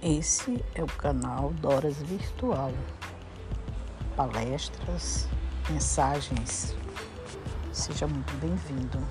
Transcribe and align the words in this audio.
Esse 0.00 0.64
é 0.76 0.82
o 0.82 0.86
canal 0.86 1.52
Doras 1.54 1.96
Virtual. 1.96 2.72
Palestras, 4.14 5.26
mensagens. 5.68 6.76
Seja 7.72 8.06
muito 8.06 8.32
bem-vindo. 8.34 9.04